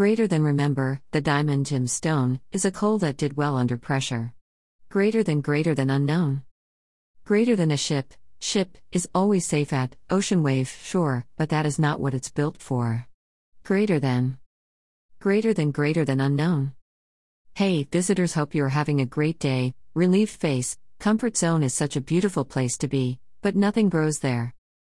Greater 0.00 0.26
than 0.26 0.42
remember, 0.42 1.02
the 1.10 1.20
diamond 1.20 1.66
gemstone 1.66 2.40
is 2.52 2.64
a 2.64 2.70
coal 2.70 2.96
that 2.96 3.18
did 3.18 3.36
well 3.36 3.58
under 3.58 3.76
pressure. 3.76 4.32
Greater 4.88 5.22
than 5.22 5.42
greater 5.42 5.74
than 5.74 5.90
unknown. 5.90 6.40
Greater 7.26 7.54
than 7.54 7.70
a 7.70 7.76
ship, 7.76 8.14
ship 8.38 8.78
is 8.92 9.06
always 9.14 9.44
safe 9.44 9.74
at 9.74 9.96
ocean 10.08 10.42
wave, 10.42 10.70
sure, 10.70 11.26
but 11.36 11.50
that 11.50 11.66
is 11.66 11.78
not 11.78 12.00
what 12.00 12.14
it's 12.14 12.30
built 12.30 12.56
for. 12.62 13.06
Greater 13.62 14.00
than. 14.00 14.38
Greater 15.18 15.52
than 15.52 15.70
greater 15.70 16.02
than 16.02 16.18
unknown. 16.18 16.72
Hey, 17.54 17.82
visitors, 17.82 18.32
hope 18.32 18.54
you 18.54 18.64
are 18.64 18.70
having 18.70 19.02
a 19.02 19.12
great 19.18 19.38
day. 19.38 19.74
Relieved 19.92 20.32
face, 20.32 20.78
comfort 20.98 21.36
zone 21.36 21.62
is 21.62 21.74
such 21.74 21.94
a 21.94 22.00
beautiful 22.00 22.46
place 22.46 22.78
to 22.78 22.88
be, 22.88 23.20
but 23.42 23.54
nothing 23.54 23.90
grows 23.90 24.20
there. 24.20 24.54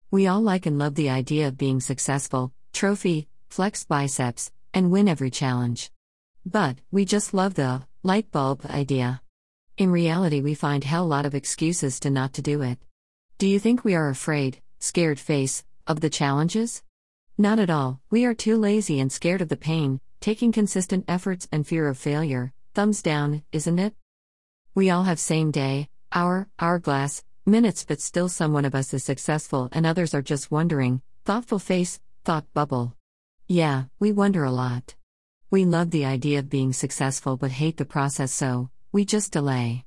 We 0.09 0.25
all 0.25 0.41
like 0.41 0.65
and 0.65 0.79
love 0.79 0.95
the 0.95 1.11
idea 1.11 1.47
of 1.47 1.59
being 1.59 1.79
successful, 1.79 2.53
trophy, 2.73 3.27
flex 3.49 3.85
biceps, 3.85 4.51
and 4.75 4.91
win 4.91 5.07
every 5.07 5.31
challenge. 5.31 5.89
But, 6.45 6.77
we 6.91 7.05
just 7.05 7.33
love 7.33 7.55
the 7.55 7.81
light 8.03 8.29
bulb 8.29 8.65
idea. 8.67 9.21
In 9.77 9.89
reality, 9.89 10.41
we 10.41 10.53
find 10.53 10.83
hell 10.83 11.07
lot 11.07 11.25
of 11.25 11.33
excuses 11.33 11.99
to 12.01 12.09
not 12.09 12.33
to 12.33 12.41
do 12.41 12.61
it. 12.61 12.77
Do 13.39 13.47
you 13.47 13.57
think 13.57 13.83
we 13.83 13.95
are 13.95 14.09
afraid, 14.09 14.61
scared 14.79 15.19
face, 15.19 15.63
of 15.87 16.01
the 16.01 16.09
challenges? 16.09 16.83
Not 17.37 17.57
at 17.57 17.69
all, 17.69 18.01
we 18.09 18.25
are 18.25 18.33
too 18.33 18.57
lazy 18.57 18.99
and 18.99 19.11
scared 19.11 19.41
of 19.41 19.49
the 19.49 19.57
pain, 19.57 20.01
taking 20.19 20.51
consistent 20.51 21.05
efforts 21.07 21.47
and 21.51 21.65
fear 21.65 21.87
of 21.87 21.97
failure. 21.97 22.53
Thumbs 22.73 23.01
down, 23.01 23.43
isn't 23.51 23.79
it? 23.79 23.95
We 24.73 24.89
all 24.89 25.03
have 25.03 25.19
same 25.19 25.51
day, 25.51 25.87
hour, 26.11 26.49
hourglass, 26.59 27.23
minutes, 27.45 27.85
but 27.85 28.01
still 28.01 28.27
someone 28.27 28.65
of 28.65 28.75
us 28.75 28.93
is 28.93 29.03
successful 29.03 29.69
and 29.71 29.85
others 29.85 30.13
are 30.13 30.21
just 30.21 30.51
wondering. 30.51 31.01
Thoughtful 31.23 31.59
face, 31.59 31.99
thought 32.23 32.45
bubble. 32.53 32.93
Yeah, 33.47 33.83
we 33.99 34.11
wonder 34.11 34.43
a 34.43 34.49
lot. 34.51 34.95
We 35.51 35.65
love 35.65 35.91
the 35.91 36.03
idea 36.03 36.39
of 36.39 36.49
being 36.49 36.73
successful 36.73 37.37
but 37.37 37.51
hate 37.51 37.77
the 37.77 37.85
process, 37.85 38.31
so 38.31 38.71
we 38.91 39.05
just 39.05 39.31
delay. 39.31 39.85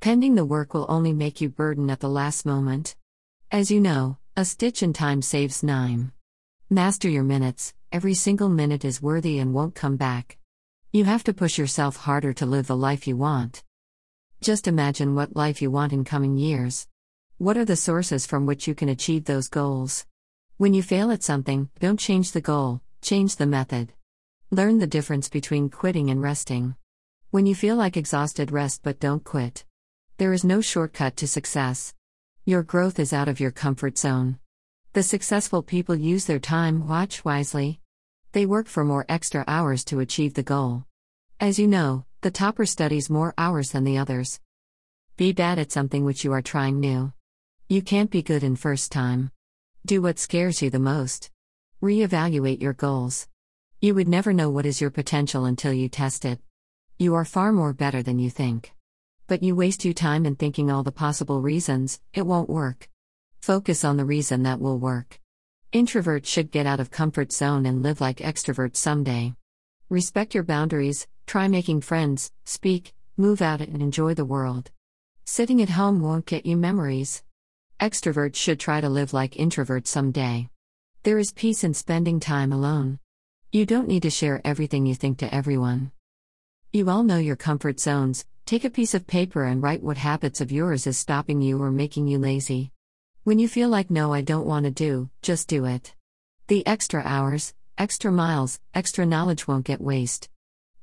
Pending 0.00 0.34
the 0.34 0.44
work 0.44 0.74
will 0.74 0.84
only 0.90 1.14
make 1.14 1.40
you 1.40 1.48
burden 1.48 1.88
at 1.88 2.00
the 2.00 2.08
last 2.10 2.44
moment. 2.44 2.96
As 3.50 3.70
you 3.70 3.80
know, 3.80 4.18
a 4.36 4.44
stitch 4.44 4.82
in 4.82 4.92
time 4.92 5.22
saves 5.22 5.62
nine. 5.62 6.12
Master 6.68 7.08
your 7.08 7.22
minutes, 7.22 7.72
every 7.90 8.12
single 8.12 8.50
minute 8.50 8.84
is 8.84 9.00
worthy 9.00 9.38
and 9.38 9.54
won't 9.54 9.74
come 9.74 9.96
back. 9.96 10.36
You 10.92 11.04
have 11.04 11.24
to 11.24 11.32
push 11.32 11.56
yourself 11.56 11.96
harder 11.96 12.34
to 12.34 12.44
live 12.44 12.66
the 12.66 12.76
life 12.76 13.08
you 13.08 13.16
want. 13.16 13.64
Just 14.42 14.68
imagine 14.68 15.14
what 15.14 15.34
life 15.34 15.62
you 15.62 15.70
want 15.70 15.94
in 15.94 16.04
coming 16.04 16.36
years. 16.36 16.86
What 17.38 17.56
are 17.56 17.64
the 17.64 17.74
sources 17.74 18.26
from 18.26 18.44
which 18.44 18.68
you 18.68 18.74
can 18.74 18.90
achieve 18.90 19.24
those 19.24 19.48
goals? 19.48 20.04
When 20.58 20.74
you 20.74 20.82
fail 20.82 21.10
at 21.10 21.22
something, 21.22 21.70
don't 21.80 21.98
change 21.98 22.32
the 22.32 22.40
goal, 22.42 22.82
Change 23.00 23.36
the 23.36 23.46
method. 23.46 23.92
Learn 24.50 24.78
the 24.78 24.86
difference 24.86 25.28
between 25.28 25.70
quitting 25.70 26.10
and 26.10 26.20
resting. 26.20 26.74
When 27.30 27.46
you 27.46 27.54
feel 27.54 27.76
like 27.76 27.96
exhausted, 27.96 28.50
rest 28.50 28.82
but 28.82 29.00
don't 29.00 29.24
quit. 29.24 29.64
There 30.16 30.32
is 30.32 30.44
no 30.44 30.60
shortcut 30.60 31.16
to 31.18 31.28
success. 31.28 31.94
Your 32.44 32.62
growth 32.62 32.98
is 32.98 33.12
out 33.12 33.28
of 33.28 33.40
your 33.40 33.50
comfort 33.50 33.96
zone. 33.98 34.38
The 34.94 35.02
successful 35.02 35.62
people 35.62 35.94
use 35.94 36.24
their 36.24 36.38
time 36.38 36.88
watch 36.88 37.24
wisely. 37.24 37.80
They 38.32 38.46
work 38.46 38.66
for 38.66 38.84
more 38.84 39.06
extra 39.08 39.44
hours 39.46 39.84
to 39.86 40.00
achieve 40.00 40.34
the 40.34 40.42
goal. 40.42 40.84
As 41.40 41.58
you 41.58 41.68
know, 41.68 42.04
the 42.22 42.30
topper 42.30 42.66
studies 42.66 43.08
more 43.08 43.32
hours 43.38 43.70
than 43.70 43.84
the 43.84 43.98
others. 43.98 44.40
Be 45.16 45.32
bad 45.32 45.58
at 45.58 45.72
something 45.72 46.04
which 46.04 46.24
you 46.24 46.32
are 46.32 46.42
trying 46.42 46.80
new. 46.80 47.12
You 47.68 47.80
can't 47.80 48.10
be 48.10 48.22
good 48.22 48.42
in 48.42 48.56
first 48.56 48.90
time. 48.90 49.30
Do 49.86 50.02
what 50.02 50.18
scares 50.18 50.62
you 50.62 50.70
the 50.70 50.78
most. 50.78 51.30
Reevaluate 51.80 52.60
your 52.60 52.72
goals. 52.72 53.28
You 53.80 53.94
would 53.94 54.08
never 54.08 54.32
know 54.32 54.50
what 54.50 54.66
is 54.66 54.80
your 54.80 54.90
potential 54.90 55.44
until 55.44 55.72
you 55.72 55.88
test 55.88 56.24
it. 56.24 56.40
You 56.98 57.14
are 57.14 57.24
far 57.24 57.52
more 57.52 57.72
better 57.72 58.02
than 58.02 58.18
you 58.18 58.30
think. 58.30 58.72
But 59.28 59.44
you 59.44 59.54
waste 59.54 59.84
your 59.84 59.94
time 59.94 60.26
in 60.26 60.34
thinking 60.34 60.72
all 60.72 60.82
the 60.82 60.90
possible 60.90 61.40
reasons, 61.40 62.00
it 62.12 62.26
won't 62.26 62.50
work. 62.50 62.88
Focus 63.40 63.84
on 63.84 63.96
the 63.96 64.04
reason 64.04 64.42
that 64.42 64.58
will 64.58 64.76
work. 64.76 65.20
Introverts 65.72 66.26
should 66.26 66.50
get 66.50 66.66
out 66.66 66.80
of 66.80 66.90
comfort 66.90 67.30
zone 67.30 67.64
and 67.64 67.80
live 67.80 68.00
like 68.00 68.16
extroverts 68.16 68.74
someday. 68.74 69.34
Respect 69.88 70.34
your 70.34 70.42
boundaries, 70.42 71.06
try 71.26 71.46
making 71.46 71.82
friends, 71.82 72.32
speak, 72.44 72.92
move 73.16 73.40
out 73.40 73.60
and 73.60 73.80
enjoy 73.80 74.14
the 74.14 74.24
world. 74.24 74.72
Sitting 75.26 75.62
at 75.62 75.68
home 75.68 76.00
won't 76.00 76.26
get 76.26 76.44
you 76.44 76.56
memories. 76.56 77.22
Extroverts 77.78 78.34
should 78.34 78.58
try 78.58 78.80
to 78.80 78.88
live 78.88 79.12
like 79.12 79.34
introverts 79.34 79.86
someday. 79.86 80.48
There 81.08 81.18
is 81.18 81.32
peace 81.32 81.64
in 81.64 81.72
spending 81.72 82.20
time 82.20 82.52
alone. 82.52 82.98
You 83.50 83.64
don't 83.64 83.88
need 83.88 84.02
to 84.02 84.10
share 84.10 84.42
everything 84.44 84.84
you 84.84 84.94
think 84.94 85.16
to 85.20 85.34
everyone. 85.34 85.90
You 86.70 86.90
all 86.90 87.02
know 87.02 87.16
your 87.16 87.34
comfort 87.34 87.80
zones. 87.80 88.26
Take 88.44 88.66
a 88.66 88.68
piece 88.68 88.92
of 88.92 89.06
paper 89.06 89.44
and 89.44 89.62
write 89.62 89.82
what 89.82 89.96
habits 89.96 90.42
of 90.42 90.52
yours 90.52 90.86
is 90.86 90.98
stopping 90.98 91.40
you 91.40 91.62
or 91.62 91.70
making 91.70 92.08
you 92.08 92.18
lazy. 92.18 92.72
When 93.24 93.38
you 93.38 93.48
feel 93.48 93.70
like, 93.70 93.88
no, 93.90 94.12
I 94.12 94.20
don't 94.20 94.44
want 94.44 94.66
to 94.66 94.70
do, 94.70 95.08
just 95.22 95.48
do 95.48 95.64
it. 95.64 95.94
The 96.48 96.66
extra 96.66 97.00
hours, 97.02 97.54
extra 97.78 98.12
miles, 98.12 98.60
extra 98.74 99.06
knowledge 99.06 99.48
won't 99.48 99.64
get 99.64 99.80
waste. 99.80 100.28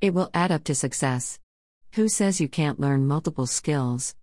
It 0.02 0.16
will 0.16 0.32
add 0.34 0.52
up 0.52 0.64
to 0.64 0.74
success. 0.74 1.38
Who 1.92 2.10
says 2.10 2.42
you 2.42 2.48
can't 2.48 2.80
learn 2.80 3.06
multiple 3.06 3.46
skills? 3.46 4.16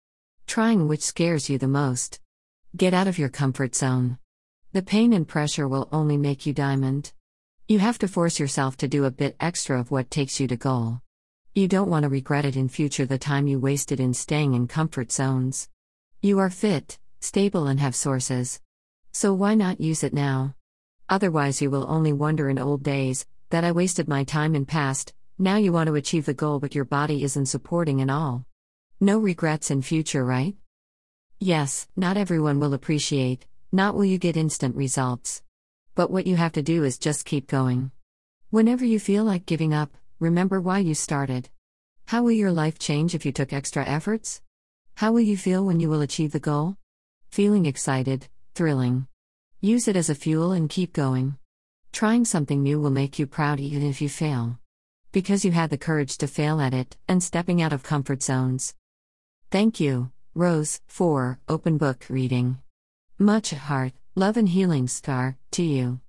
Trying 0.48 0.88
which 0.88 1.02
scares 1.02 1.48
you 1.48 1.58
the 1.58 1.68
most. 1.68 2.18
Get 2.76 2.92
out 2.92 3.06
of 3.06 3.20
your 3.20 3.28
comfort 3.28 3.76
zone. 3.76 4.18
The 4.74 4.82
pain 4.82 5.12
and 5.12 5.28
pressure 5.28 5.68
will 5.68 5.86
only 5.92 6.16
make 6.16 6.46
you 6.46 6.54
diamond. 6.54 7.12
You 7.68 7.78
have 7.80 7.98
to 7.98 8.08
force 8.08 8.40
yourself 8.40 8.78
to 8.78 8.88
do 8.88 9.04
a 9.04 9.10
bit 9.10 9.36
extra 9.38 9.78
of 9.78 9.90
what 9.90 10.10
takes 10.10 10.40
you 10.40 10.48
to 10.48 10.56
goal. 10.56 11.02
You 11.54 11.68
don't 11.68 11.90
want 11.90 12.04
to 12.04 12.08
regret 12.08 12.46
it 12.46 12.56
in 12.56 12.70
future 12.70 13.04
the 13.04 13.18
time 13.18 13.46
you 13.46 13.58
wasted 13.58 14.00
in 14.00 14.14
staying 14.14 14.54
in 14.54 14.66
comfort 14.68 15.12
zones. 15.12 15.68
You 16.22 16.38
are 16.38 16.48
fit, 16.48 16.98
stable 17.20 17.66
and 17.66 17.80
have 17.80 17.94
sources. 17.94 18.62
So 19.12 19.34
why 19.34 19.56
not 19.56 19.78
use 19.78 20.02
it 20.02 20.14
now? 20.14 20.54
Otherwise 21.06 21.60
you 21.60 21.70
will 21.70 21.84
only 21.86 22.14
wonder 22.14 22.48
in 22.48 22.58
old 22.58 22.82
days 22.82 23.26
that 23.50 23.64
I 23.64 23.72
wasted 23.72 24.08
my 24.08 24.24
time 24.24 24.54
in 24.54 24.64
past. 24.64 25.12
Now 25.38 25.56
you 25.56 25.70
want 25.70 25.88
to 25.88 25.96
achieve 25.96 26.24
the 26.24 26.32
goal 26.32 26.60
but 26.60 26.74
your 26.74 26.86
body 26.86 27.22
isn't 27.24 27.44
supporting 27.44 28.00
and 28.00 28.10
all. 28.10 28.46
No 29.00 29.18
regrets 29.18 29.70
in 29.70 29.82
future, 29.82 30.24
right? 30.24 30.56
Yes, 31.38 31.88
not 31.94 32.16
everyone 32.16 32.58
will 32.58 32.72
appreciate 32.72 33.44
not 33.72 33.94
will 33.94 34.04
you 34.04 34.18
get 34.18 34.36
instant 34.36 34.76
results. 34.76 35.42
But 35.94 36.10
what 36.10 36.26
you 36.26 36.36
have 36.36 36.52
to 36.52 36.62
do 36.62 36.84
is 36.84 36.98
just 36.98 37.24
keep 37.24 37.46
going. 37.46 37.90
Whenever 38.50 38.84
you 38.84 39.00
feel 39.00 39.24
like 39.24 39.46
giving 39.46 39.72
up, 39.72 39.96
remember 40.20 40.60
why 40.60 40.78
you 40.78 40.94
started. 40.94 41.48
How 42.06 42.22
will 42.22 42.32
your 42.32 42.52
life 42.52 42.78
change 42.78 43.14
if 43.14 43.24
you 43.24 43.32
took 43.32 43.52
extra 43.52 43.84
efforts? 43.84 44.42
How 44.96 45.12
will 45.12 45.20
you 45.20 45.38
feel 45.38 45.64
when 45.64 45.80
you 45.80 45.88
will 45.88 46.02
achieve 46.02 46.32
the 46.32 46.40
goal? 46.40 46.76
Feeling 47.30 47.64
excited, 47.64 48.28
thrilling. 48.54 49.06
Use 49.60 49.88
it 49.88 49.96
as 49.96 50.10
a 50.10 50.14
fuel 50.14 50.52
and 50.52 50.68
keep 50.68 50.92
going. 50.92 51.38
Trying 51.92 52.26
something 52.26 52.62
new 52.62 52.80
will 52.80 52.90
make 52.90 53.18
you 53.18 53.26
proud 53.26 53.58
even 53.58 53.82
if 53.82 54.02
you 54.02 54.08
fail. 54.08 54.58
Because 55.12 55.44
you 55.44 55.52
had 55.52 55.70
the 55.70 55.78
courage 55.78 56.18
to 56.18 56.26
fail 56.26 56.60
at 56.60 56.74
it 56.74 56.96
and 57.08 57.22
stepping 57.22 57.62
out 57.62 57.72
of 57.72 57.82
comfort 57.82 58.22
zones. 58.22 58.74
Thank 59.50 59.80
you, 59.80 60.10
Rose, 60.34 60.80
for 60.86 61.38
open 61.48 61.78
book 61.78 62.06
reading. 62.08 62.61
Much 63.22 63.52
heart, 63.52 63.92
love, 64.16 64.36
and 64.36 64.48
healing 64.48 64.88
scar 64.88 65.36
to 65.52 65.62
you. 65.62 66.00